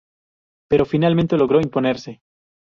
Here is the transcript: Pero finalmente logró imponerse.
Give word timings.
Pero 0.67 0.85
finalmente 0.87 1.37
logró 1.37 1.61
imponerse. 1.61 2.21